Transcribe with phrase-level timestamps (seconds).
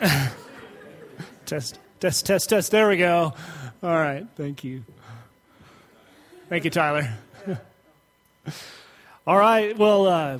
[1.46, 2.70] test, test, test, test.
[2.70, 3.34] There we go.
[3.82, 4.26] All right.
[4.36, 4.84] Thank you.
[6.48, 7.12] Thank you, Tyler.
[9.26, 9.76] All right.
[9.76, 10.38] Well, uh,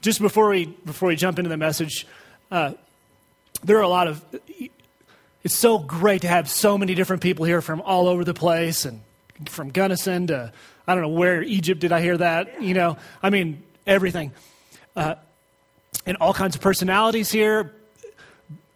[0.00, 2.06] just before we before we jump into the message,
[2.50, 2.72] uh,
[3.64, 4.24] there are a lot of.
[5.44, 8.84] It's so great to have so many different people here from all over the place,
[8.84, 9.00] and
[9.48, 10.52] from Gunnison to
[10.86, 11.80] I don't know where Egypt.
[11.80, 12.62] Did I hear that?
[12.62, 14.32] You know, I mean everything,
[14.96, 15.16] uh,
[16.06, 17.74] and all kinds of personalities here,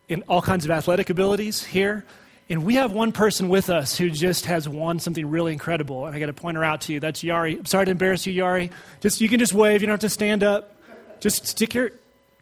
[0.09, 2.05] in all kinds of athletic abilities here.
[2.49, 6.07] And we have one person with us who just has won something really incredible.
[6.07, 7.01] And I got to point her out to you.
[7.01, 7.59] That's Yari.
[7.59, 8.71] I'm sorry to embarrass you, Yari.
[9.01, 9.81] Just you can just wave.
[9.81, 10.77] You don't have to stand up.
[11.19, 11.91] Just stick your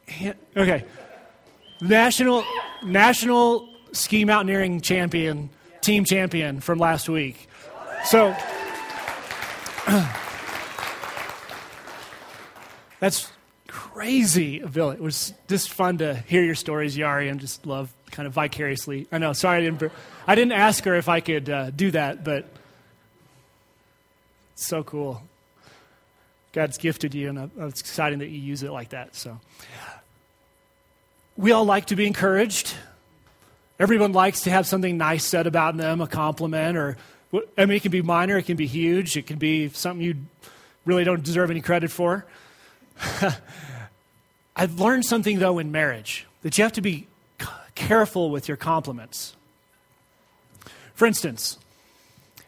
[0.07, 0.37] hand.
[0.55, 0.85] Okay.
[1.81, 2.45] National
[2.85, 5.49] national ski mountaineering champion,
[5.81, 7.49] team champion from last week.
[8.05, 8.37] So
[13.01, 13.31] that's
[13.95, 14.91] crazy, Bill.
[14.91, 19.07] It was just fun to hear your stories, Yari, and just love kind of vicariously.
[19.13, 19.33] I know.
[19.33, 19.93] Sorry, I didn't.
[20.27, 22.45] I didn't ask her if I could uh, do that, but
[24.53, 25.23] it's so cool.
[26.53, 29.15] God's gifted you, and it's exciting that you use it like that.
[29.15, 29.39] So,
[31.37, 32.75] we all like to be encouraged.
[33.79, 36.97] Everyone likes to have something nice said about them, a compliment, or
[37.57, 40.17] I mean, it can be minor, it can be huge, it can be something you
[40.85, 42.27] really don't deserve any credit for.
[44.57, 47.09] I've learned something, though, in marriage that you have to be
[47.75, 49.35] careful with your compliments.
[50.95, 51.59] For instance,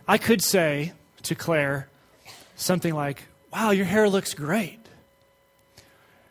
[0.06, 0.92] I could say
[1.24, 1.88] to Claire
[2.54, 4.78] something like, Wow, your hair looks great.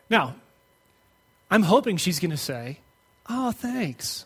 [0.08, 0.36] Now,
[1.50, 2.78] I'm hoping she's going to say,
[3.28, 4.24] Oh, thanks.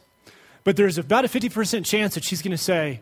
[0.62, 3.00] But there's about a 50% chance that she's going to say,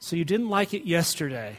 [0.00, 1.56] So you didn't like it yesterday?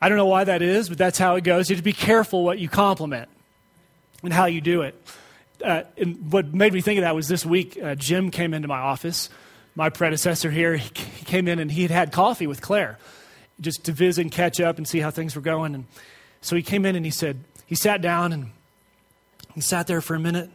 [0.00, 1.68] I don't know why that is, but that's how it goes.
[1.68, 3.28] You have to be careful what you compliment
[4.22, 4.94] and how you do it.
[5.62, 8.66] Uh, and what made me think of that was this week, uh, Jim came into
[8.66, 9.28] my office,
[9.74, 10.76] my predecessor here.
[10.76, 12.98] He came in and he had had coffee with Claire
[13.60, 15.74] just to visit and catch up and see how things were going.
[15.74, 15.84] And
[16.40, 18.50] so he came in and he said, he sat down and
[19.54, 20.50] he sat there for a minute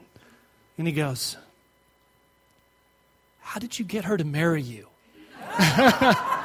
[0.77, 1.38] and he goes,
[3.39, 4.88] How did you get her to marry you?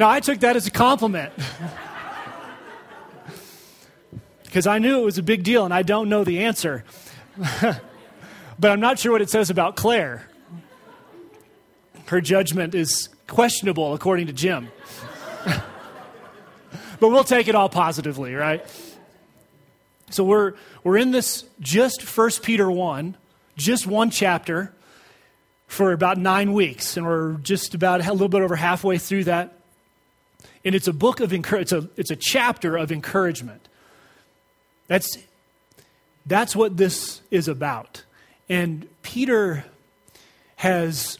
[0.00, 1.30] now, I took that as a compliment.
[4.44, 6.84] because I knew it was a big deal and I don't know the answer.
[8.58, 10.26] but I'm not sure what it says about Claire.
[12.06, 14.68] Her judgment is questionable, according to Jim.
[15.44, 18.66] but we'll take it all positively, right?
[20.08, 23.18] So we're, we're in this just First Peter 1,
[23.56, 24.74] just one chapter
[25.66, 29.59] for about nine weeks, and we're just about a little bit over halfway through that.
[30.64, 33.68] And it's a book of it's a, it's a chapter of encouragement.
[34.88, 35.18] That's,
[36.26, 38.02] that's what this is about.
[38.48, 39.64] And Peter
[40.56, 41.18] has,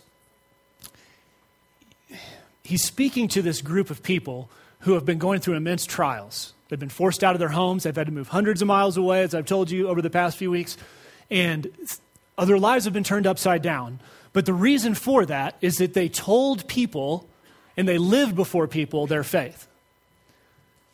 [2.65, 4.51] he's speaking to this group of people
[4.81, 6.53] who have been going through immense trials.
[6.69, 7.85] They've been forced out of their homes.
[7.85, 10.37] They've had to move hundreds of miles away, as I've told you over the past
[10.37, 10.77] few weeks.
[11.31, 11.71] And
[12.45, 14.01] their lives have been turned upside down.
[14.33, 17.29] But the reason for that is that they told people
[17.81, 19.67] and they lived before people their faith.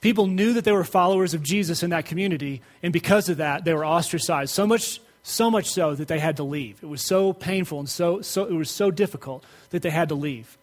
[0.01, 3.65] People knew that they were followers of Jesus in that community, and because of that,
[3.65, 4.55] they were ostracized.
[4.55, 6.79] So much, so much so that they had to leave.
[6.85, 10.15] It was so painful and so, so it was so difficult that they had to
[10.15, 10.57] leave.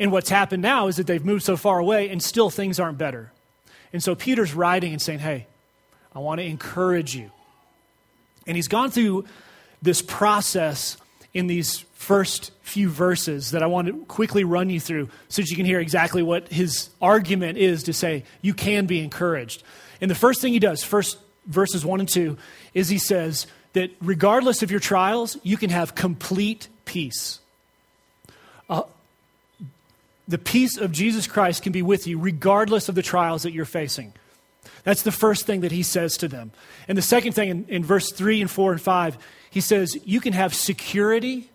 [0.00, 2.96] And what's happened now is that they've moved so far away, and still things aren't
[2.96, 3.30] better.
[3.92, 5.48] And so Peter's writing and saying, Hey,
[6.14, 7.30] I want to encourage you.
[8.46, 9.26] And he's gone through
[9.82, 10.96] this process
[11.34, 15.50] in these first few verses that I want to quickly run you through so that
[15.50, 19.62] you can hear exactly what his argument is to say you can be encouraged.
[20.00, 22.36] And the first thing he does, first verses 1 and 2,
[22.74, 27.40] is he says that regardless of your trials, you can have complete peace.
[28.68, 28.82] Uh,
[30.28, 33.64] the peace of Jesus Christ can be with you regardless of the trials that you're
[33.64, 34.12] facing.
[34.84, 36.52] That's the first thing that he says to them.
[36.88, 39.18] And the second thing in, in verse 3 and 4 and 5,
[39.50, 41.50] he says, You can have security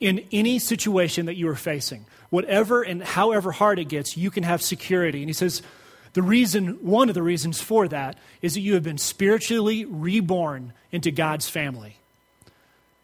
[0.00, 2.04] in any situation that you are facing.
[2.28, 5.20] Whatever and however hard it gets, you can have security.
[5.20, 5.62] And he says,
[6.16, 10.72] the reason, one of the reasons for that is that you have been spiritually reborn
[10.90, 11.98] into God's family.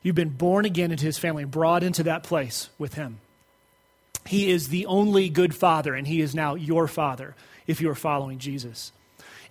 [0.03, 3.19] You've been born again into his family, and brought into that place with him.
[4.25, 7.35] He is the only good father, and he is now your father
[7.67, 8.93] if you are following Jesus.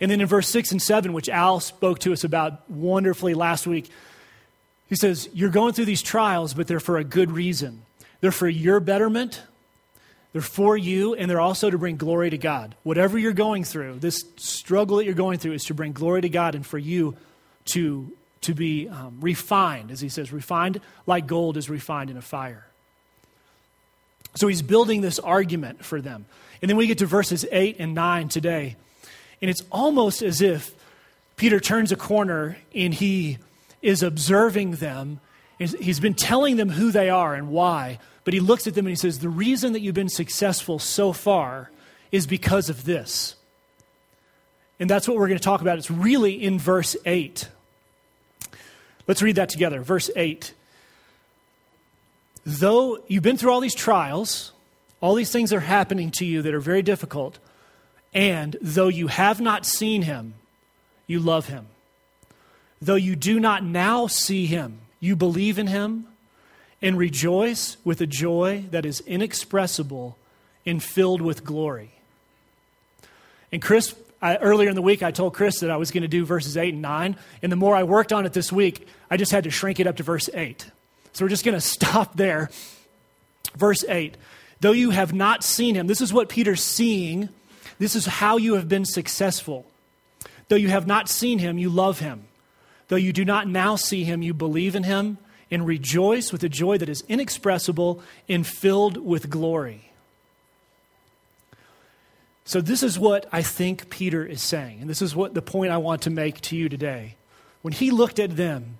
[0.01, 3.67] And then in verse 6 and 7, which Al spoke to us about wonderfully last
[3.67, 3.89] week,
[4.89, 7.83] he says, You're going through these trials, but they're for a good reason.
[8.19, 9.41] They're for your betterment,
[10.33, 12.75] They're for you, and they're also to bring glory to God.
[12.83, 16.29] Whatever you're going through, this struggle that you're going through is to bring glory to
[16.29, 17.15] God and for you
[17.73, 18.11] to,
[18.41, 22.65] to be um, refined, as he says, refined like gold is refined in a fire.
[24.35, 26.25] So he's building this argument for them.
[26.61, 28.77] And then we get to verses 8 and 9 today.
[29.41, 30.73] And it's almost as if
[31.35, 33.39] Peter turns a corner and he
[33.81, 35.19] is observing them.
[35.57, 38.91] He's been telling them who they are and why, but he looks at them and
[38.91, 41.71] he says, The reason that you've been successful so far
[42.11, 43.35] is because of this.
[44.79, 45.77] And that's what we're going to talk about.
[45.77, 47.47] It's really in verse 8.
[49.07, 49.81] Let's read that together.
[49.81, 50.53] Verse 8.
[52.45, 54.53] Though you've been through all these trials,
[54.99, 57.37] all these things are happening to you that are very difficult,
[58.13, 60.33] and though you have not seen him,
[61.07, 61.67] you love him.
[62.81, 66.07] Though you do not now see him, you believe in him
[66.81, 70.17] and rejoice with a joy that is inexpressible
[70.65, 71.91] and filled with glory.
[73.51, 76.07] And Chris, I, earlier in the week, I told Chris that I was going to
[76.07, 77.15] do verses 8 and 9.
[77.41, 79.87] And the more I worked on it this week, I just had to shrink it
[79.87, 80.65] up to verse 8.
[81.13, 82.49] So we're just going to stop there.
[83.55, 84.15] Verse 8
[84.61, 87.29] Though you have not seen him, this is what Peter's seeing.
[87.81, 89.65] This is how you have been successful.
[90.49, 92.25] Though you have not seen him, you love him.
[92.89, 95.17] Though you do not now see him, you believe in him
[95.49, 99.89] and rejoice with a joy that is inexpressible and filled with glory.
[102.45, 105.71] So, this is what I think Peter is saying, and this is what the point
[105.71, 107.15] I want to make to you today.
[107.63, 108.77] When he looked at them,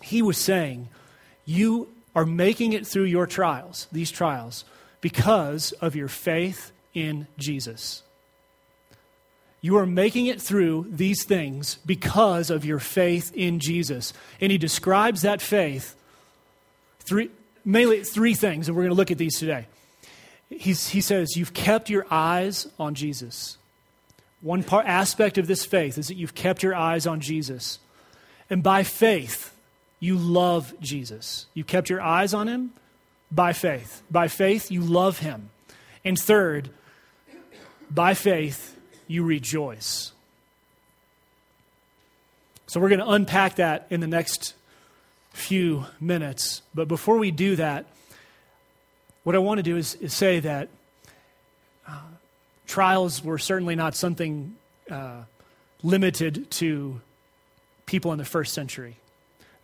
[0.00, 0.88] he was saying,
[1.44, 4.64] You are making it through your trials, these trials,
[5.02, 8.02] because of your faith in Jesus.
[9.60, 14.12] You are making it through these things because of your faith in Jesus.
[14.40, 15.96] And he describes that faith
[17.06, 17.30] three,
[17.64, 19.66] mainly three things, and we're going to look at these today.
[20.48, 23.58] He's, he says, You've kept your eyes on Jesus.
[24.40, 27.78] One part, aspect of this faith is that you've kept your eyes on Jesus.
[28.48, 29.52] And by faith,
[29.98, 31.46] you love Jesus.
[31.54, 32.72] You kept your eyes on him
[33.32, 34.02] by faith.
[34.10, 35.50] By faith, you love him.
[36.04, 36.70] And third,
[37.90, 38.75] by faith,
[39.06, 40.12] you rejoice.
[42.66, 44.54] So we're going to unpack that in the next
[45.32, 46.62] few minutes.
[46.74, 47.86] But before we do that,
[49.22, 50.68] what I want to do is, is say that
[51.86, 52.00] uh,
[52.66, 54.56] trials were certainly not something
[54.90, 55.22] uh,
[55.82, 57.00] limited to
[57.86, 58.96] people in the first century.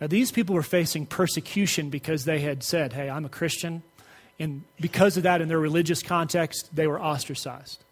[0.00, 3.82] Now, these people were facing persecution because they had said, Hey, I'm a Christian.
[4.38, 7.82] And because of that, in their religious context, they were ostracized.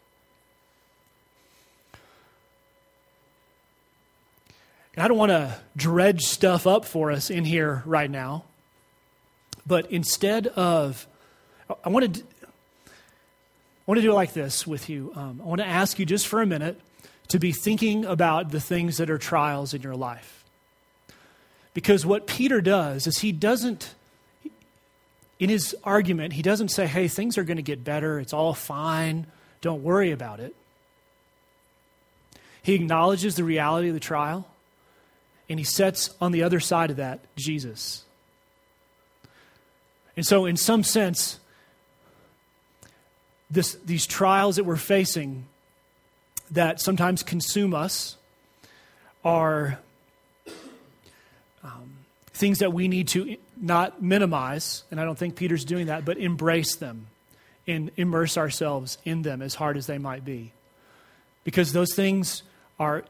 [4.96, 8.44] And I don't want to dredge stuff up for us in here right now,
[9.66, 11.06] but instead of,
[11.84, 15.12] I want to, I want to do it like this with you.
[15.14, 16.80] Um, I want to ask you just for a minute
[17.28, 20.44] to be thinking about the things that are trials in your life.
[21.72, 23.94] Because what Peter does is he doesn't,
[25.38, 28.54] in his argument, he doesn't say, hey, things are going to get better, it's all
[28.54, 29.26] fine,
[29.60, 30.56] don't worry about it.
[32.62, 34.46] He acknowledges the reality of the trial
[35.50, 38.04] and he sets on the other side of that Jesus.
[40.16, 41.40] And so, in some sense,
[43.50, 45.46] this, these trials that we're facing
[46.52, 48.16] that sometimes consume us
[49.24, 49.78] are
[51.64, 51.96] um,
[52.32, 56.16] things that we need to not minimize, and I don't think Peter's doing that, but
[56.16, 57.06] embrace them
[57.66, 60.52] and immerse ourselves in them as hard as they might be.
[61.44, 62.42] Because those things
[62.78, 63.04] are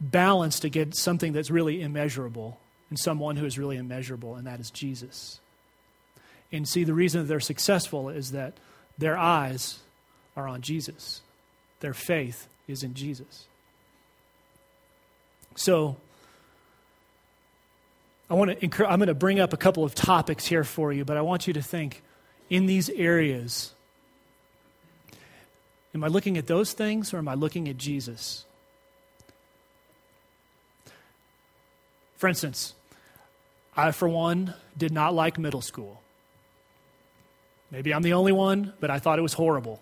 [0.00, 2.58] balanced against something that's really immeasurable
[2.90, 5.40] and someone who is really immeasurable, and that is Jesus.
[6.50, 8.54] And see, the reason that they're successful is that
[8.96, 9.80] their eyes
[10.36, 11.20] are on Jesus,
[11.80, 13.46] their faith is in Jesus.
[15.56, 15.96] So,
[18.30, 20.92] I want to encourage, I'm going to bring up a couple of topics here for
[20.92, 22.02] you, but I want you to think
[22.48, 23.72] in these areas
[25.94, 28.44] am I looking at those things or am I looking at Jesus?
[32.18, 32.74] For instance,
[33.76, 36.02] I, for one, did not like middle school.
[37.70, 39.80] Maybe I'm the only one, but I thought it was horrible.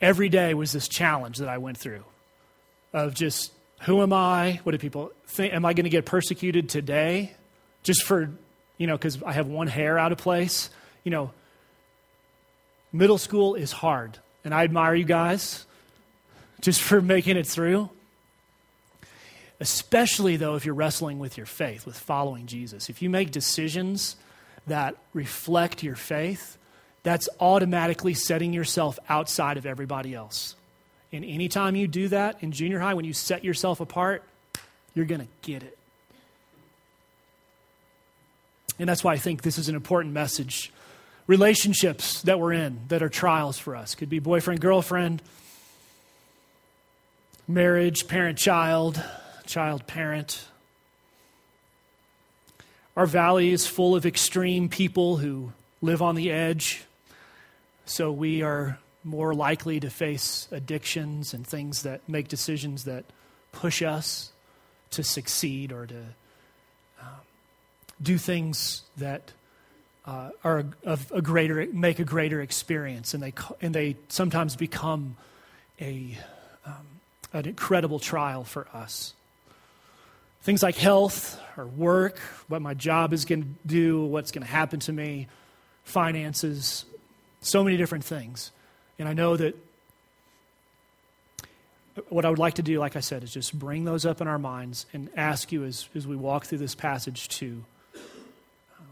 [0.00, 2.04] Every day was this challenge that I went through
[2.92, 3.52] of just
[3.82, 4.60] who am I?
[4.62, 5.52] What do people think?
[5.52, 7.32] Am I going to get persecuted today
[7.82, 8.30] just for,
[8.78, 10.70] you know, because I have one hair out of place?
[11.04, 11.32] You know,
[12.92, 14.18] middle school is hard.
[14.44, 15.66] And I admire you guys
[16.60, 17.90] just for making it through.
[19.62, 22.90] Especially, though, if you're wrestling with your faith, with following Jesus.
[22.90, 24.16] If you make decisions
[24.66, 26.58] that reflect your faith,
[27.04, 30.56] that's automatically setting yourself outside of everybody else.
[31.12, 34.24] And anytime you do that in junior high, when you set yourself apart,
[34.96, 35.78] you're going to get it.
[38.80, 40.72] And that's why I think this is an important message.
[41.28, 45.22] Relationships that we're in that are trials for us could be boyfriend, girlfriend,
[47.46, 49.00] marriage, parent, child,
[49.52, 50.46] child, parent.
[52.96, 56.84] Our valley is full of extreme people who live on the edge,
[57.84, 63.04] so we are more likely to face addictions and things that make decisions that
[63.52, 64.32] push us
[64.92, 66.00] to succeed or to
[67.02, 67.20] um,
[68.00, 69.32] do things that
[70.06, 75.18] uh, are of a greater make a greater experience, and they and they sometimes become
[75.78, 76.16] a
[76.64, 76.86] um,
[77.34, 79.12] an incredible trial for us.
[80.42, 82.18] Things like health or work,
[82.48, 85.28] what my job is going to do, what's going to happen to me,
[85.84, 86.84] finances,
[87.40, 88.50] so many different things.
[88.98, 89.56] And I know that
[92.08, 94.28] what I would like to do, like I said, is just bring those up in
[94.28, 97.64] our minds and ask you as, as we walk through this passage to
[98.78, 98.86] um,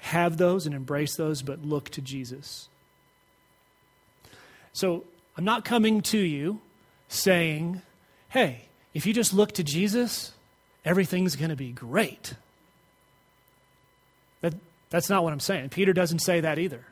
[0.00, 2.68] have those and embrace those, but look to Jesus.
[4.72, 5.04] So
[5.36, 6.60] I'm not coming to you
[7.08, 7.82] saying,
[8.30, 8.62] hey,
[8.96, 10.32] if you just look to Jesus,
[10.82, 12.32] everything's going to be great.
[14.40, 14.54] That,
[14.88, 15.68] that's not what I'm saying.
[15.68, 16.82] Peter doesn't say that either.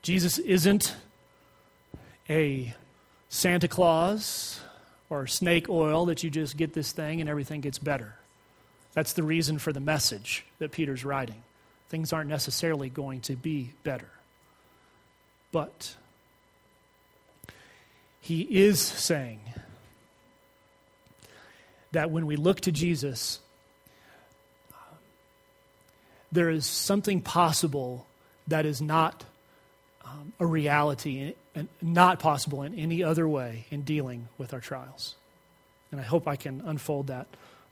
[0.00, 0.94] Jesus isn't
[2.30, 2.72] a
[3.28, 4.60] Santa Claus
[5.10, 8.14] or snake oil that you just get this thing and everything gets better.
[8.92, 11.42] That's the reason for the message that Peter's writing.
[11.88, 14.10] Things aren't necessarily going to be better.
[15.50, 15.96] But
[18.20, 19.40] he is saying
[21.94, 23.40] that when we look to Jesus,
[26.30, 28.06] there is something possible
[28.48, 29.24] that is not
[30.04, 35.14] um, a reality and not possible in any other way in dealing with our trials.
[35.90, 37.26] And I hope I can unfold that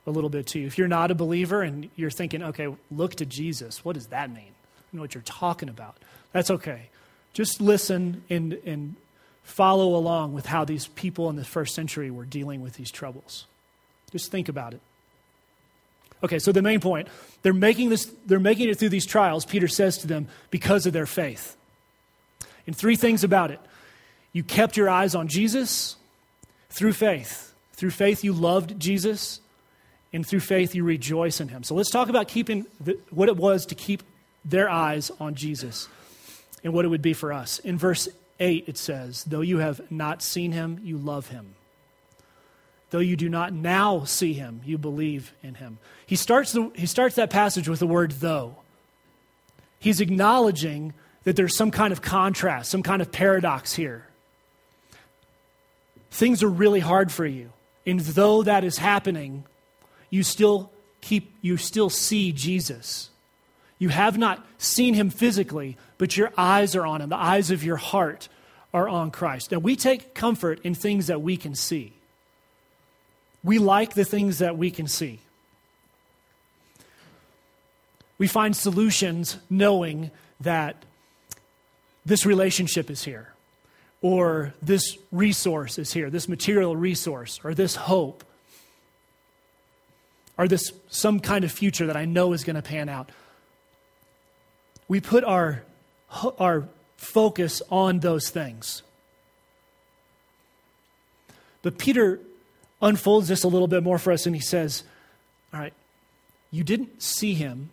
[0.06, 0.66] a little bit to you.
[0.66, 4.30] If you're not a believer and you're thinking, okay, look to Jesus, what does that
[4.30, 4.52] mean?
[4.92, 5.96] You know what you're talking about.
[6.32, 6.88] That's okay.
[7.32, 8.94] Just listen and, and
[9.42, 13.46] follow along with how these people in the first century were dealing with these troubles.
[14.12, 14.80] Just think about it.
[16.22, 17.08] Okay, so the main point,
[17.42, 20.92] they're making this they're making it through these trials, Peter says to them, because of
[20.92, 21.56] their faith.
[22.66, 23.58] And three things about it.
[24.32, 25.96] You kept your eyes on Jesus
[26.70, 27.52] through faith.
[27.72, 29.40] Through faith you loved Jesus,
[30.12, 31.64] and through faith you rejoice in him.
[31.64, 34.04] So let's talk about keeping the, what it was to keep
[34.44, 35.88] their eyes on Jesus
[36.62, 37.58] and what it would be for us.
[37.58, 41.54] In verse 8, it says, Though you have not seen him, you love him.
[42.92, 45.78] Though you do not now see him, you believe in him.
[46.04, 48.56] He starts, the, he starts that passage with the word though.
[49.78, 50.92] He's acknowledging
[51.24, 54.08] that there's some kind of contrast, some kind of paradox here.
[56.10, 57.54] Things are really hard for you.
[57.86, 59.44] And though that is happening,
[60.10, 60.70] you still
[61.00, 63.08] keep you still see Jesus.
[63.78, 67.08] You have not seen him physically, but your eyes are on him.
[67.08, 68.28] The eyes of your heart
[68.74, 69.50] are on Christ.
[69.50, 71.94] Now, we take comfort in things that we can see.
[73.44, 75.20] We like the things that we can see.
[78.18, 80.84] We find solutions knowing that
[82.04, 83.32] this relationship is here,
[84.00, 88.24] or this resource is here, this material resource, or this hope,
[90.38, 93.10] or this some kind of future that I know is going to pan out
[94.92, 95.62] we put our,
[96.38, 96.68] our
[96.98, 98.82] focus on those things.
[101.62, 102.20] But Peter
[102.82, 104.82] unfolds this a little bit more for us and he says,
[105.54, 105.72] All right,
[106.50, 107.70] you didn't see him,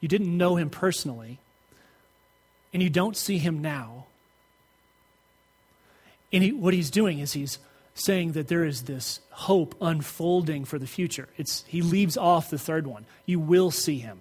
[0.00, 1.38] you didn't know him personally,
[2.72, 4.06] and you don't see him now.
[6.32, 7.58] And he, what he's doing is he's
[7.94, 11.28] saying that there is this hope unfolding for the future.
[11.36, 13.06] It's, he leaves off the third one.
[13.24, 14.20] You will see him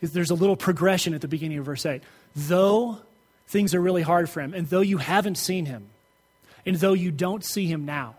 [0.00, 2.02] there's a little progression at the beginning of verse 8.
[2.34, 2.98] Though
[3.48, 5.88] things are really hard for him, and though you haven't seen him,
[6.68, 8.14] and though you don't see him now,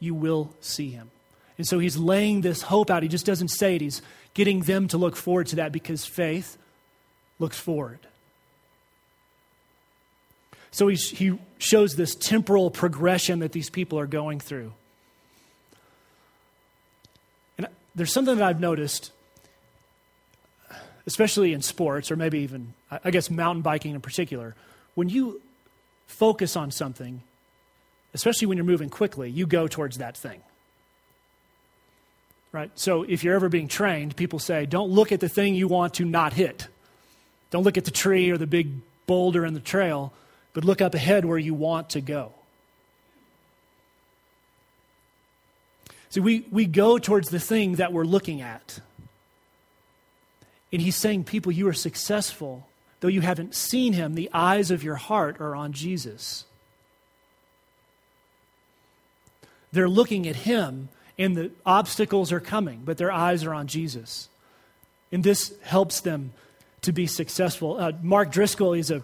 [0.00, 1.10] you will see him.
[1.58, 3.02] And so he's laying this hope out.
[3.02, 4.00] He just doesn't say it, he's
[4.32, 6.56] getting them to look forward to that because faith
[7.38, 7.98] looks forward.
[10.70, 14.72] So he, he shows this temporal progression that these people are going through.
[17.58, 19.12] And there's something that I've noticed
[21.06, 24.54] especially in sports, or maybe even, I guess, mountain biking in particular,
[24.94, 25.40] when you
[26.06, 27.22] focus on something,
[28.16, 30.40] especially when you're moving quickly, you go towards that thing.
[32.56, 32.70] right?
[32.74, 35.92] So if you're ever being trained, people say, don't look at the thing you want
[35.94, 36.68] to not hit.
[37.50, 38.70] Don't look at the tree or the big
[39.06, 40.14] boulder in the trail,
[40.54, 42.32] but look up ahead where you want to go.
[46.08, 48.80] See, we, we go towards the thing that we're looking at.
[50.72, 52.66] And he's saying, people, you are successful.
[53.00, 56.46] Though you haven't seen him, the eyes of your heart are on Jesus.
[59.72, 64.28] They're looking at him, and the obstacles are coming, but their eyes are on Jesus.
[65.12, 66.32] And this helps them
[66.82, 67.78] to be successful.
[67.78, 69.02] Uh, Mark Driscoll, he's a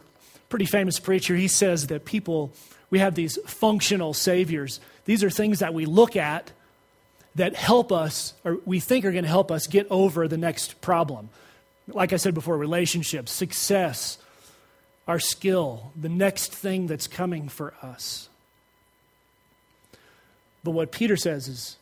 [0.49, 1.35] pretty famous preacher.
[1.35, 2.53] He says that people,
[2.91, 4.81] we have these functional saviors.
[5.05, 6.53] These are things that we look at
[7.35, 10.81] that help us, or we think are going to help us get over the next
[10.81, 11.31] problem.
[11.89, 14.19] Like I said before, relationships, success,
[15.09, 18.29] our skill, the next thing that's coming for us.
[20.65, 21.77] But what Peter says is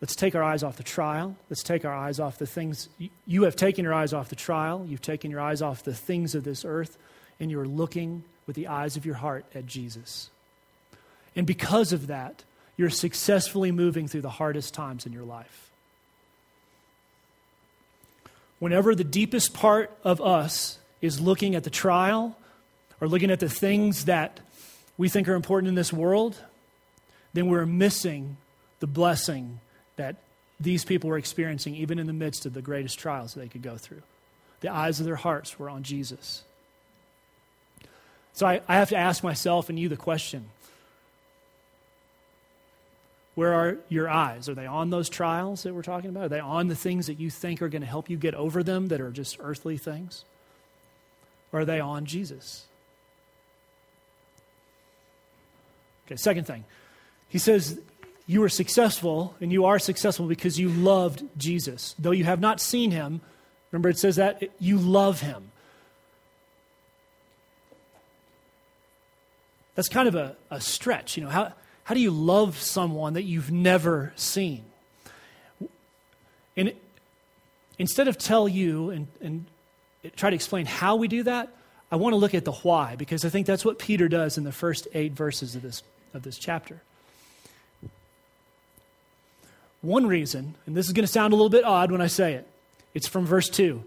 [0.00, 1.36] let's take our eyes off the trial.
[1.48, 2.88] Let's take our eyes off the things.
[3.26, 4.84] You have taken your eyes off the trial.
[4.88, 6.98] You've taken your eyes off the things of this earth,
[7.38, 10.30] and you're looking with the eyes of your heart at Jesus.
[11.34, 12.44] And because of that,
[12.76, 15.70] you're successfully moving through the hardest times in your life.
[18.58, 22.36] Whenever the deepest part of us is looking at the trial
[23.00, 24.40] or looking at the things that
[24.96, 26.40] we think are important in this world,
[27.36, 28.38] then we're missing
[28.80, 29.60] the blessing
[29.96, 30.16] that
[30.58, 33.76] these people were experiencing, even in the midst of the greatest trials they could go
[33.76, 34.00] through.
[34.60, 36.44] The eyes of their hearts were on Jesus.
[38.32, 40.46] So I, I have to ask myself and you the question
[43.34, 44.48] where are your eyes?
[44.48, 46.24] Are they on those trials that we're talking about?
[46.24, 48.62] Are they on the things that you think are going to help you get over
[48.62, 50.24] them that are just earthly things?
[51.52, 52.64] Or are they on Jesus?
[56.06, 56.64] Okay, second thing.
[57.28, 57.80] He says,
[58.26, 61.94] You are successful, and you are successful because you loved Jesus.
[61.98, 63.20] Though you have not seen him,
[63.70, 65.50] remember it says that you love him.
[69.74, 71.16] That's kind of a, a stretch.
[71.16, 71.52] You know, how,
[71.84, 74.64] how do you love someone that you've never seen?
[76.56, 76.72] And
[77.78, 79.44] instead of tell you and, and
[80.16, 81.50] try to explain how we do that,
[81.90, 84.44] I want to look at the why because I think that's what Peter does in
[84.44, 85.82] the first eight verses of this,
[86.14, 86.80] of this chapter.
[89.86, 92.34] One reason, and this is going to sound a little bit odd when I say
[92.34, 92.48] it,
[92.92, 93.84] it's from verse 2.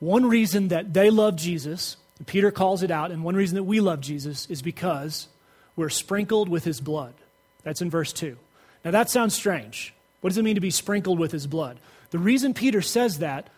[0.00, 1.96] One reason that they love Jesus,
[2.26, 5.28] Peter calls it out, and one reason that we love Jesus is because
[5.76, 7.14] we're sprinkled with his blood.
[7.62, 8.36] That's in verse 2.
[8.84, 9.94] Now that sounds strange.
[10.22, 11.78] What does it mean to be sprinkled with his blood?
[12.10, 13.48] The reason Peter says that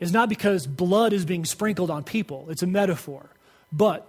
[0.00, 3.30] is not because blood is being sprinkled on people, it's a metaphor.
[3.72, 4.06] But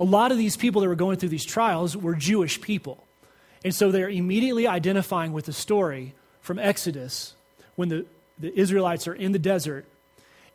[0.00, 3.05] a lot of these people that were going through these trials were Jewish people.
[3.66, 7.34] And so they're immediately identifying with the story from Exodus
[7.74, 8.06] when the,
[8.38, 9.86] the Israelites are in the desert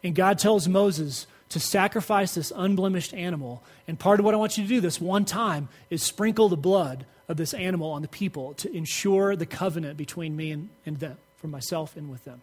[0.02, 3.64] and God tells Moses to sacrifice this unblemished animal.
[3.86, 6.56] And part of what I want you to do this one time is sprinkle the
[6.56, 10.98] blood of this animal on the people to ensure the covenant between me and, and
[10.98, 12.42] them, for myself and with them.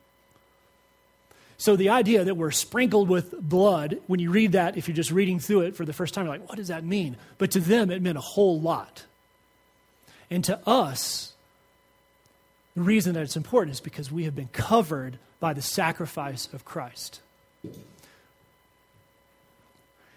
[1.56, 5.12] So the idea that we're sprinkled with blood, when you read that, if you're just
[5.12, 7.16] reading through it for the first time, you're like, what does that mean?
[7.38, 9.04] But to them, it meant a whole lot.
[10.30, 11.32] And to us,
[12.74, 16.64] the reason that it's important is because we have been covered by the sacrifice of
[16.64, 17.20] Christ.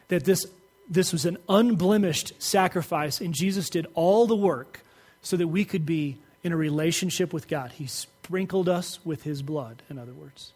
[0.09, 0.45] That this
[0.89, 4.81] this was an unblemished sacrifice, and Jesus did all the work
[5.21, 7.71] so that we could be in a relationship with God.
[7.71, 10.51] He sprinkled us with his blood, in other words.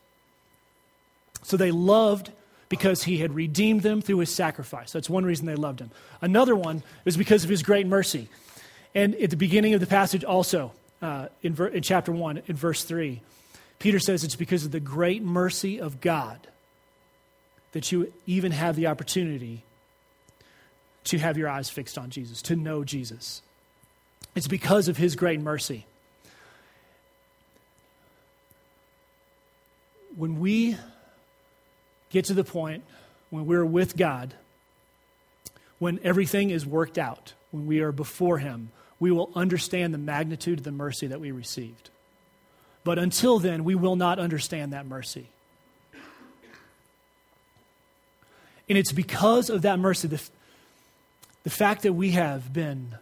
[1.44, 2.32] So they loved
[2.68, 4.92] because he had redeemed them through his sacrifice.
[4.92, 5.92] That's one reason they loved him.
[6.22, 8.28] Another one is because of his great mercy.
[8.96, 12.56] And at the beginning of the passage, also, uh, in, ver- in chapter 1, in
[12.56, 13.22] verse 3,
[13.78, 16.40] Peter says it's because of the great mercy of God
[17.74, 19.64] that you even have the opportunity
[21.04, 23.42] to have your eyes fixed on Jesus, to know Jesus.
[24.34, 25.86] It's because of his great mercy.
[30.16, 30.78] When we
[32.10, 32.86] get to the point
[33.30, 34.34] when we're with God,
[35.80, 38.72] when everything is worked out, when we are before him,
[39.06, 41.92] we will understand the magnitude of the mercy that we received.
[42.84, 45.28] But until then, we will not understand that mercy.
[48.68, 50.20] And it's because of that mercy, the,
[51.44, 52.96] the fact that we have been,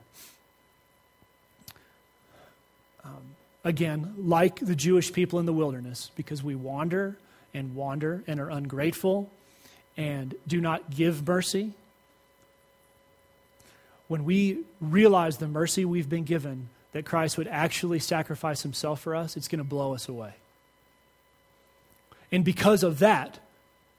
[3.05, 3.23] um,
[3.63, 7.15] again, like the Jewish people in the wilderness, because we wander
[7.53, 9.31] and wander and are ungrateful
[9.95, 11.71] and do not give mercy,
[14.07, 19.15] when we realize the mercy we've been given, that Christ would actually sacrifice himself for
[19.15, 20.33] us, it's going to blow us away.
[22.31, 23.39] And because of that,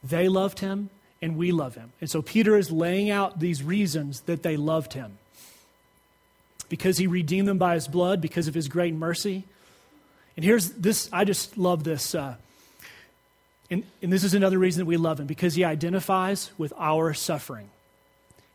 [0.02, 0.90] they loved him
[1.22, 1.92] and we love him.
[2.00, 5.18] And so Peter is laying out these reasons that they loved him.
[6.68, 9.44] Because he redeemed them by his blood, because of his great mercy.
[10.36, 12.14] And here's this I just love this.
[12.14, 12.34] Uh,
[13.70, 17.14] and, and this is another reason that we love him, because he identifies with our
[17.14, 17.70] suffering.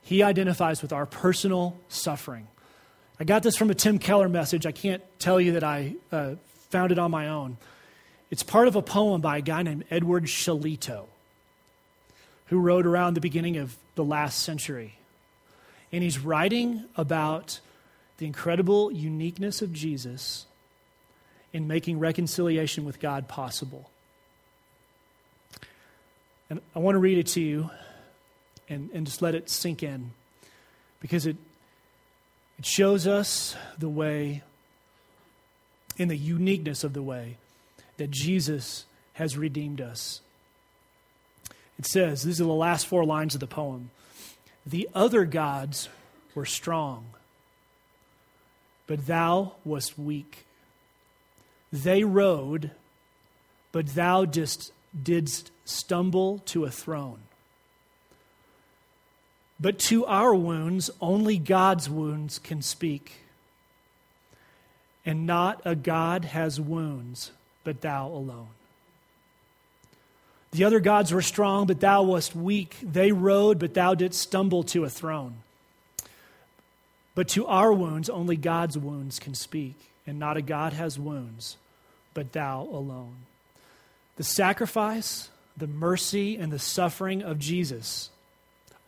[0.02, 2.48] He identifies with our personal suffering.
[3.20, 4.66] I got this from a Tim Keller message.
[4.66, 6.36] I can't tell you that I uh,
[6.70, 7.58] found it on my own.
[8.32, 11.06] It's part of a poem by a guy named Edward Shillito,
[12.46, 14.96] who wrote around the beginning of the last century.
[15.92, 17.60] And he's writing about
[18.18, 20.46] the incredible uniqueness of Jesus
[21.52, 23.90] in making reconciliation with God possible.
[26.50, 27.70] And I want to read it to you
[28.70, 30.12] and, and just let it sink in
[31.00, 31.38] because it,
[32.58, 34.44] it shows us the way,
[35.98, 37.38] in the uniqueness of the way,
[37.98, 40.22] that Jesus has redeemed us.
[41.78, 43.90] It says, these are the last four lines of the poem
[44.66, 45.90] The other gods
[46.36, 47.06] were strong,
[48.88, 50.46] but thou wast weak.
[51.72, 52.72] They rode,
[53.72, 57.20] but thou just didst stumble to a throne.
[59.60, 63.24] But to our wounds, only God's wounds can speak.
[65.06, 67.32] And not a God has wounds,
[67.64, 68.50] but thou alone.
[70.52, 72.78] The other gods were strong, but thou wast weak.
[72.82, 75.36] They rode, but thou didst stumble to a throne.
[77.14, 79.76] But to our wounds, only God's wounds can speak.
[80.08, 81.58] And not a God has wounds,
[82.14, 83.18] but thou alone.
[84.16, 88.10] The sacrifice, the mercy, and the suffering of Jesus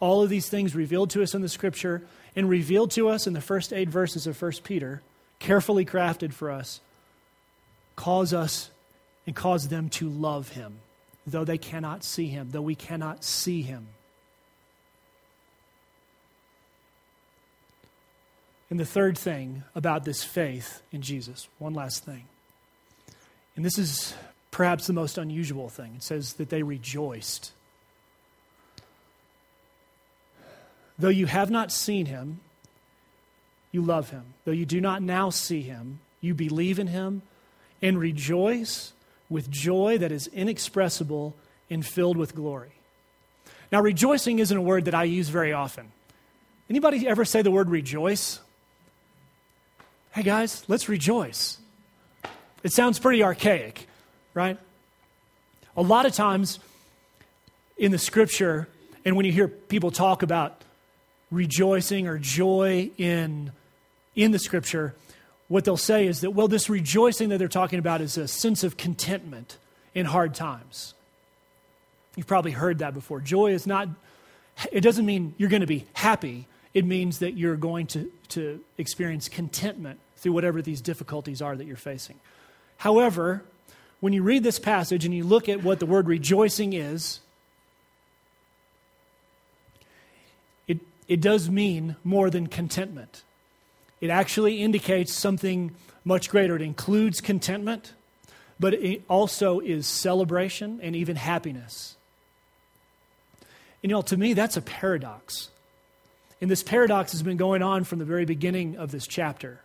[0.01, 2.01] all of these things revealed to us in the scripture
[2.35, 5.01] and revealed to us in the first eight verses of 1 Peter,
[5.39, 6.81] carefully crafted for us,
[7.95, 8.71] cause us
[9.25, 10.79] and cause them to love him,
[11.25, 13.87] though they cannot see him, though we cannot see him.
[18.71, 22.23] And the third thing about this faith in Jesus, one last thing.
[23.55, 24.15] And this is
[24.49, 25.95] perhaps the most unusual thing.
[25.97, 27.51] It says that they rejoiced.
[31.01, 32.41] Though you have not seen him,
[33.71, 34.23] you love him.
[34.45, 37.23] Though you do not now see him, you believe in him
[37.81, 38.93] and rejoice
[39.27, 41.33] with joy that is inexpressible
[41.71, 42.73] and filled with glory.
[43.71, 45.91] Now, rejoicing isn't a word that I use very often.
[46.69, 48.39] Anybody ever say the word rejoice?
[50.11, 51.57] Hey guys, let's rejoice.
[52.61, 53.87] It sounds pretty archaic,
[54.35, 54.59] right?
[55.75, 56.59] A lot of times
[57.75, 58.67] in the scripture,
[59.03, 60.61] and when you hear people talk about
[61.31, 63.51] rejoicing or joy in,
[64.15, 64.93] in the scripture,
[65.47, 68.63] what they'll say is that, well, this rejoicing that they're talking about is a sense
[68.63, 69.57] of contentment
[69.95, 70.93] in hard times.
[72.15, 73.21] You've probably heard that before.
[73.21, 73.87] Joy is not,
[74.71, 76.47] it doesn't mean you're going to be happy.
[76.73, 81.65] It means that you're going to, to experience contentment through whatever these difficulties are that
[81.65, 82.19] you're facing.
[82.77, 83.43] However,
[83.99, 87.19] when you read this passage and you look at what the word rejoicing is,
[91.11, 93.23] it does mean more than contentment.
[93.99, 96.55] It actually indicates something much greater.
[96.55, 97.91] It includes contentment,
[98.61, 101.97] but it also is celebration and even happiness.
[103.83, 105.49] And, you know, to me, that's a paradox.
[106.39, 109.59] And this paradox has been going on from the very beginning of this chapter.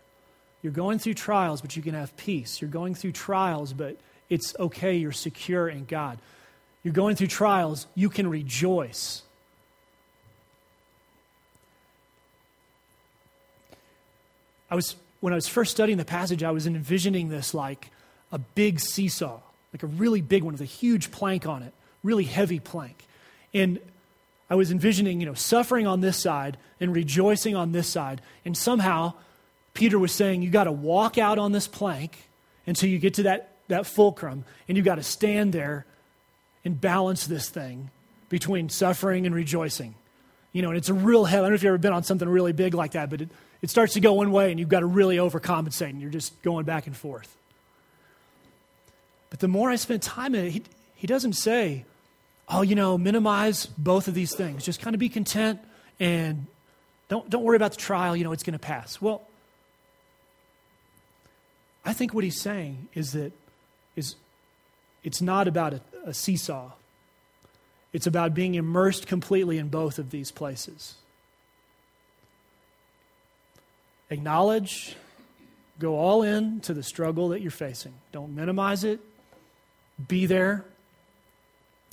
[0.61, 2.59] You're going through trials, but you can have peace.
[2.61, 3.95] You're going through trials, but
[4.29, 4.97] it's okay.
[4.97, 6.19] You're secure in God.
[6.83, 9.21] You're going through trials, you can rejoice.
[14.69, 17.91] I was, when I was first studying the passage, I was envisioning this like
[18.31, 19.39] a big seesaw,
[19.73, 23.05] like a really big one with a huge plank on it, really heavy plank.
[23.53, 23.79] And
[24.49, 28.21] I was envisioning, you know, suffering on this side and rejoicing on this side.
[28.45, 29.13] And somehow,
[29.73, 32.29] Peter was saying, you got to walk out on this plank
[32.65, 35.85] until you get to that, that fulcrum, and you got to stand there
[36.63, 37.89] and balance this thing
[38.29, 39.95] between suffering and rejoicing.
[40.51, 41.39] You know, and it's a real heavy.
[41.39, 43.29] I don't know if you've ever been on something really big like that, but it,
[43.61, 46.39] it starts to go one way and you've got to really overcompensate and you're just
[46.41, 47.35] going back and forth.
[49.29, 50.63] But the more I spend time in it, he,
[50.95, 51.85] he doesn't say,
[52.49, 54.63] oh, you know, minimize both of these things.
[54.63, 55.59] Just kind of be content
[55.99, 56.47] and
[57.09, 58.15] don't, don't worry about the trial.
[58.15, 59.01] You know, it's going to pass.
[59.01, 59.27] Well,
[61.83, 63.31] I think what he's saying is that
[63.95, 64.15] is
[65.03, 66.71] it's not about a, a seesaw.
[67.93, 70.95] It's about being immersed completely in both of these places.
[74.09, 74.95] Acknowledge
[75.79, 77.93] Go all in to the struggle that you're facing.
[78.11, 78.99] Don't minimize it.
[80.07, 80.65] Be there.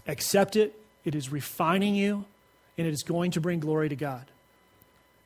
[0.07, 0.79] Accept it.
[1.05, 2.24] It is refining you,
[2.79, 4.24] and it is going to bring glory to God.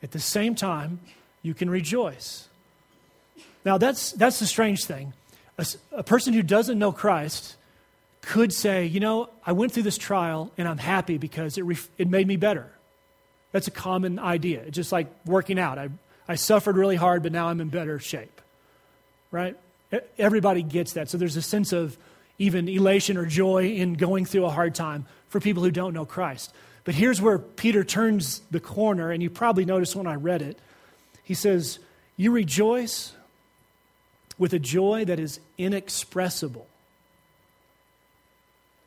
[0.03, 1.01] At the same time,
[1.43, 2.49] you can rejoice.
[3.65, 5.13] Now, that's, that's the strange thing.
[5.57, 7.57] A, a person who doesn't know Christ
[8.23, 11.89] could say, you know, I went through this trial and I'm happy because it, ref-
[11.97, 12.73] it made me better.
[13.53, 14.63] That's a common idea.
[14.63, 15.79] It's just like working out.
[15.79, 15.89] I,
[16.29, 18.41] I suffered really hard, but now I'm in better shape.
[19.31, 19.57] Right?
[20.19, 21.09] Everybody gets that.
[21.09, 21.97] So there's a sense of
[22.39, 26.05] even elation or joy in going through a hard time for people who don't know
[26.05, 26.53] Christ.
[26.85, 30.59] But here's where Peter turns the corner, and you probably noticed when I read it.
[31.25, 31.79] He says,
[32.17, 33.13] You rejoice
[34.39, 36.67] with a joy that is inexpressible.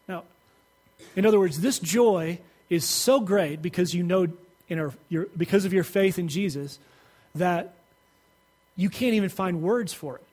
[0.08, 0.24] Now,
[1.16, 4.28] in other words, this joy is so great because you know,
[4.70, 6.80] in our, your, because of your faith in Jesus,
[7.36, 7.74] that
[8.76, 10.24] you can't even find words for it.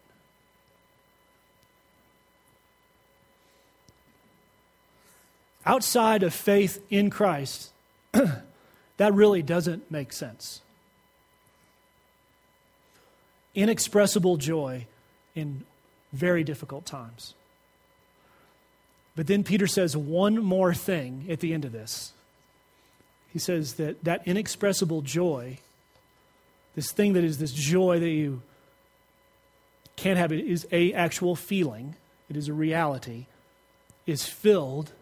[5.67, 7.73] Outside of faith in Christ,
[8.13, 10.63] that really doesn't make sense.
[13.55, 14.87] Inexpressible joy
[15.35, 15.65] in
[16.13, 17.35] very difficult times.
[19.15, 22.13] But then Peter says one more thing at the end of this.
[23.33, 25.59] He says that that inexpressible joy,
[26.79, 28.41] this thing that is this joy that you
[29.97, 31.97] can't have, it is a actual feeling,
[32.31, 33.27] it is a reality,
[34.07, 34.93] is filled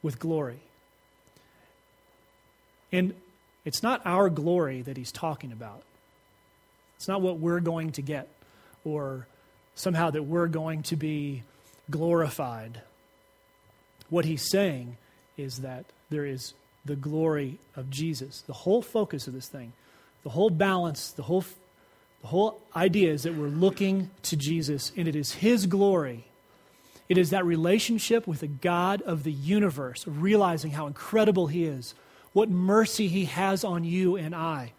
[0.00, 0.60] with glory.
[2.92, 3.14] And
[3.64, 5.82] it's not our glory that he's talking about.
[6.98, 8.28] It's not what we're going to get
[8.84, 9.26] or
[9.74, 11.42] somehow that we're going to be
[11.90, 12.80] glorified.
[14.08, 14.98] What he's saying
[15.36, 16.54] is that there is
[16.84, 18.42] the glory of Jesus.
[18.42, 19.72] The whole focus of this thing,
[20.22, 21.44] the whole balance, the whole,
[22.20, 26.24] the whole idea is that we're looking to Jesus, and it is his glory.
[27.08, 31.94] It is that relationship with the God of the universe, realizing how incredible he is,
[32.32, 34.72] what mercy he has on you and I,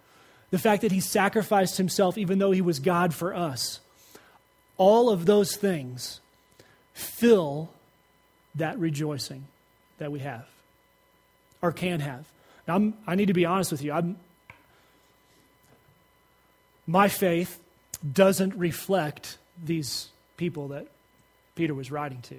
[0.49, 3.79] the fact that he sacrificed himself even though he was God for us
[4.77, 6.19] all of those things
[6.93, 7.69] fill
[8.55, 9.45] that rejoicing
[9.97, 10.45] that we have
[11.61, 12.25] or can have.
[12.67, 13.91] Now, I'm, i need to be honest with you.
[13.91, 14.17] I'm,
[16.85, 17.59] my faith
[18.11, 20.87] doesn't reflect these people that
[21.55, 22.35] Peter was writing to.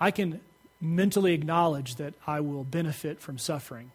[0.00, 0.40] I can
[0.80, 3.92] mentally acknowledge that I will benefit from suffering,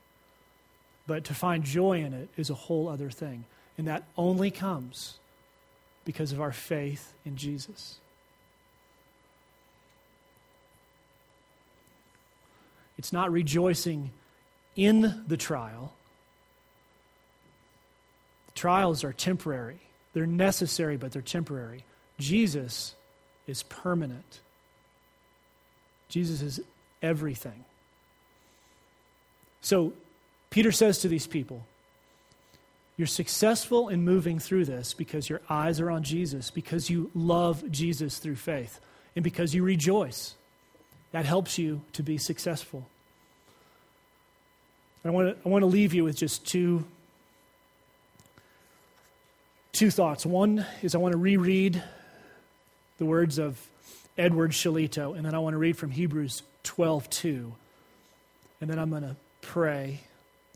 [1.08, 3.46] but to find joy in it is a whole other thing.
[3.78, 5.18] And that only comes
[6.06, 8.00] because of our faith in Jesus.
[12.98, 14.12] It's not rejoicing
[14.76, 15.94] in the trial.
[18.60, 19.80] Trials are temporary.
[20.12, 21.86] They're necessary, but they're temporary.
[22.18, 22.94] Jesus
[23.48, 24.42] is permanent.
[26.10, 26.60] Jesus is
[27.02, 27.64] everything.
[29.62, 29.94] So,
[30.50, 31.64] Peter says to these people,
[32.98, 37.64] you're successful in moving through this because your eyes are on Jesus, because you love
[37.72, 38.82] Jesus through faith,
[39.16, 40.36] and because you rejoice.
[41.14, 42.90] That helps you to be successful.
[45.06, 46.84] I want to, I want to leave you with just two,
[49.72, 50.26] two thoughts.
[50.26, 51.82] One is I want to reread
[52.98, 53.60] the words of
[54.18, 57.54] Edward Shillito, and then I want to read from Hebrews 12 2.
[58.62, 60.02] And then I'm going to pray,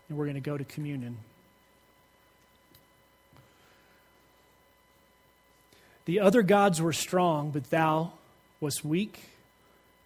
[0.10, 1.17] and we're going to go to communion.
[6.06, 8.12] The other gods were strong, but thou
[8.60, 9.21] wast weak.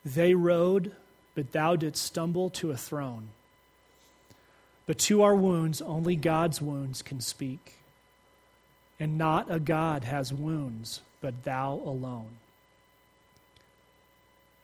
[0.05, 0.91] They rode,
[1.33, 3.29] but thou didst stumble to a throne.
[4.85, 7.76] But to our wounds, only God's wounds can speak.
[8.99, 12.37] And not a God has wounds, but thou alone.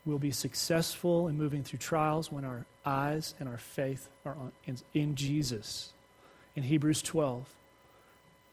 [0.06, 4.52] We'll be successful in moving through trials when our eyes and our faith are on,
[4.66, 5.94] in, in Jesus.
[6.56, 7.48] In Hebrews 12,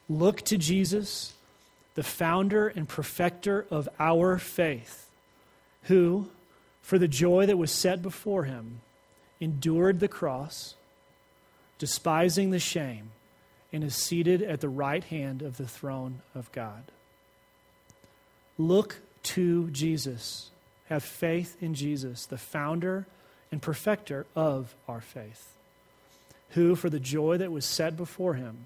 [0.08, 1.34] look to Jesus
[1.94, 5.10] the founder and perfecter of our faith,
[5.84, 6.28] who,
[6.82, 8.80] for the joy that was set before him,
[9.40, 10.76] endured the cross,
[11.78, 13.10] despising the shame,
[13.72, 16.84] and is seated at the right hand of the throne of God.
[18.58, 20.50] Look to Jesus.
[20.88, 23.06] Have faith in Jesus, the founder
[23.52, 25.54] and perfecter of our faith,
[26.50, 28.64] who, for the joy that was set before him,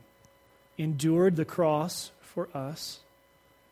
[0.79, 3.01] endured the cross for us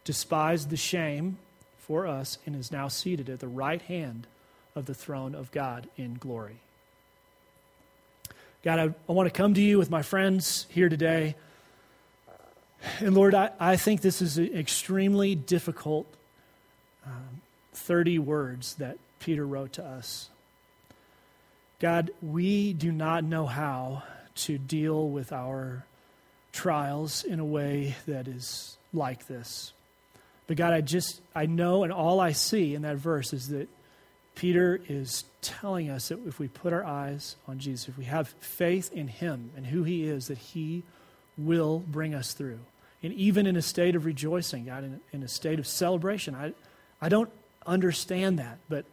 [0.04, 1.38] despised the shame
[1.78, 4.26] for us, and is now seated at the right hand
[4.74, 6.60] of the throne of God in glory.
[8.62, 11.35] God, I, I want to come to you with my friends here today.
[13.01, 16.07] And Lord, I, I think this is an extremely difficult
[17.05, 17.40] um,
[17.75, 20.29] 30 words that Peter wrote to us.
[21.81, 25.85] God, we do not know how to deal with our
[26.53, 29.72] trials in a way that is like this.
[30.46, 33.68] But God, I just, I know, and all I see in that verse is that
[34.34, 38.28] Peter is telling us that if we put our eyes on Jesus, if we have
[38.40, 40.82] faith in him and who he is, that he
[41.36, 42.60] will bring us through.
[43.02, 46.52] And even in a state of rejoicing, God, in, in a state of celebration, I,
[47.00, 47.30] I don't
[47.66, 48.84] understand that, but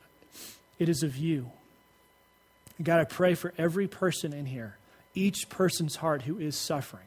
[0.78, 1.52] it is of you.
[2.82, 4.78] God, I pray for every person in here,
[5.14, 7.06] each person's heart who is suffering.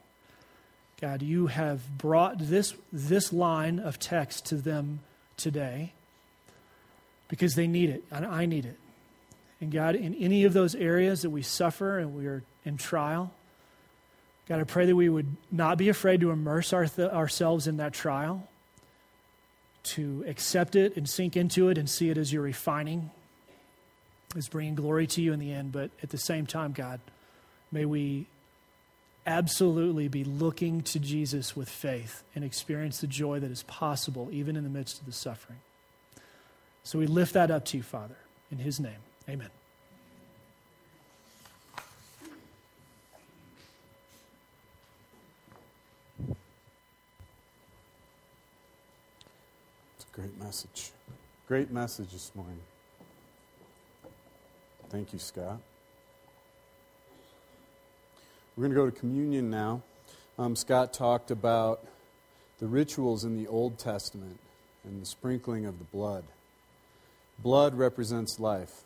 [1.01, 5.01] God, you have brought this, this line of text to them
[5.37, 5.93] today
[7.33, 8.79] because they need it, and I need it.
[9.59, 13.33] And God, in any of those areas that we suffer and we are in trial,
[14.47, 17.79] God, I pray that we would not be afraid to immerse our th- ourselves in
[17.79, 18.47] that trial,
[19.85, 23.11] to accept it and sink into it and see it as your refining,
[24.37, 25.73] as bringing glory to you in the end.
[25.73, 27.01] But at the same time, God,
[27.71, 28.27] may we
[29.27, 34.55] absolutely be looking to Jesus with faith and experience the joy that is possible even
[34.55, 35.61] in the midst of the suffering.
[36.85, 38.17] So we lift that up to you, Father,
[38.51, 38.93] in His name.
[39.29, 39.51] Amen.
[49.97, 50.91] It's a great message.
[51.47, 52.59] Great message this morning.
[54.91, 55.61] Thank you, Scott.
[58.57, 59.83] We're going to go to communion now.
[60.39, 61.87] Um, Scott talked about
[62.59, 64.39] the rituals in the Old Testament
[64.85, 66.25] and the sprinkling of the blood.
[67.39, 68.83] Blood represents life.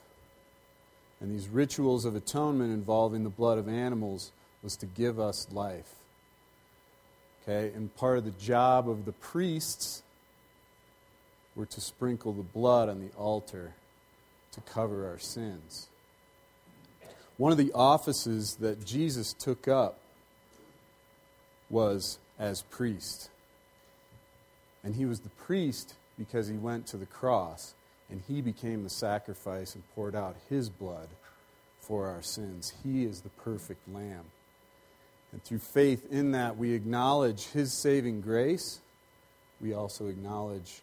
[1.20, 4.32] And these rituals of atonement involving the blood of animals
[4.62, 5.94] was to give us life.
[7.42, 10.02] Okay, and part of the job of the priests
[11.54, 13.72] were to sprinkle the blood on the altar
[14.52, 15.88] to cover our sins.
[17.36, 19.98] One of the offices that Jesus took up
[21.70, 23.30] was as priest.
[24.82, 27.74] And he was the priest because he went to the cross
[28.10, 31.08] and he became the sacrifice and poured out his blood
[31.80, 32.72] for our sins.
[32.82, 34.24] He is the perfect lamb.
[35.32, 38.80] And through faith in that, we acknowledge his saving grace.
[39.60, 40.82] We also acknowledge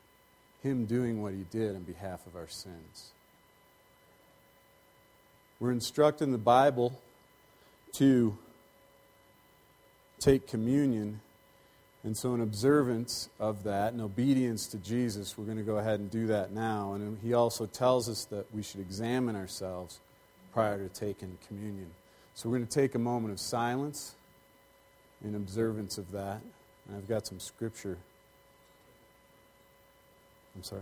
[0.61, 3.11] him doing what he did on behalf of our sins.
[5.59, 6.99] We're instructed in the Bible
[7.97, 8.37] to
[10.19, 11.21] take communion
[12.05, 16.01] and so, in observance of that, in obedience to Jesus, we're going to go ahead
[16.01, 16.93] and do that now.
[16.93, 20.01] And he also tells us that we should examine ourselves
[20.53, 21.91] prior to taking communion.
[22.35, 24.15] So, we're going to take a moment of silence
[25.23, 26.41] in observance of that.
[26.87, 27.97] And I've got some scripture.
[30.57, 30.81] I'm sorry?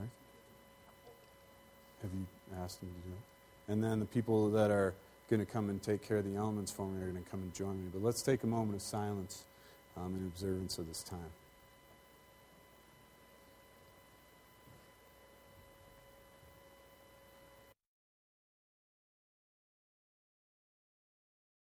[2.02, 2.26] Have you
[2.64, 3.72] asked him to do it?
[3.72, 4.96] And then the people that are
[5.30, 7.42] going to come and take care of the elements for me are going to come
[7.44, 7.92] and join me.
[7.94, 9.44] But let's take a moment of silence
[9.98, 11.32] um, in observance of this time.